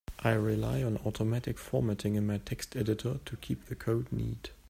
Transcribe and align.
I 0.23 0.31
rely 0.31 0.81
on 0.81 0.97
automatic 1.05 1.59
formatting 1.59 2.15
in 2.15 2.25
my 2.25 2.39
text 2.39 2.75
editor 2.75 3.19
to 3.23 3.37
keep 3.37 3.65
the 3.67 3.75
code 3.75 4.11
neat. 4.11 4.49